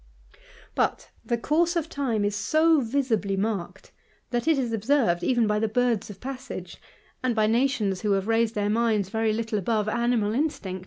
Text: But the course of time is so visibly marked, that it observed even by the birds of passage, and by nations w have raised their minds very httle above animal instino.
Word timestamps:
But 0.73 1.11
the 1.23 1.37
course 1.37 1.75
of 1.75 1.87
time 1.87 2.25
is 2.25 2.35
so 2.35 2.79
visibly 2.81 3.37
marked, 3.37 3.91
that 4.31 4.47
it 4.47 4.57
observed 4.73 5.23
even 5.23 5.45
by 5.45 5.59
the 5.59 5.67
birds 5.67 6.09
of 6.09 6.19
passage, 6.19 6.81
and 7.23 7.35
by 7.35 7.45
nations 7.45 7.99
w 8.01 8.15
have 8.15 8.27
raised 8.27 8.55
their 8.55 8.67
minds 8.71 9.09
very 9.09 9.31
httle 9.31 9.59
above 9.59 9.87
animal 9.87 10.31
instino. 10.31 10.79